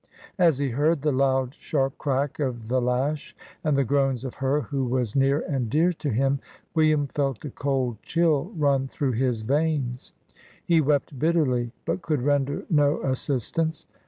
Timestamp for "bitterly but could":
11.19-12.23